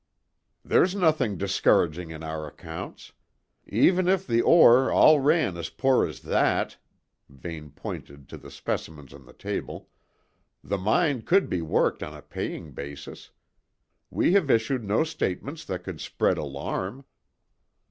[0.65, 3.11] "There's nothing discouraging in our accounts.
[3.67, 6.75] Even if the ore all ran as poor as that"
[7.29, 9.89] Vane pointed to the specimens on the table
[10.63, 13.29] "the mine could be worked on a paying basis.
[14.09, 17.05] We have issued no statements that could spread alarm."